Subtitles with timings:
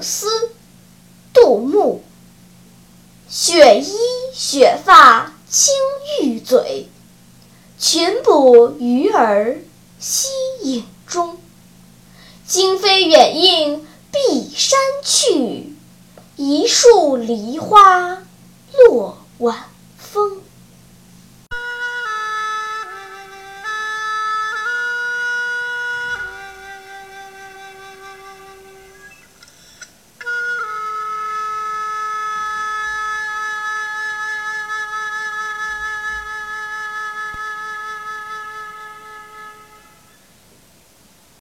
[0.00, 0.50] 丝
[1.32, 2.02] 杜牧
[3.28, 3.94] 雪衣
[4.34, 5.72] 雪发青
[6.22, 6.88] 玉嘴
[7.78, 9.58] 群捕鱼儿
[9.98, 10.28] 溪
[10.62, 11.38] 影中。
[12.50, 15.72] 惊飞远映碧山去
[16.34, 18.24] 一树梨花
[18.72, 19.66] 落晚。